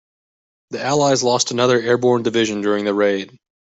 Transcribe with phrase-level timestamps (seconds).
[0.71, 3.37] The allies lost another airborne division during the raid.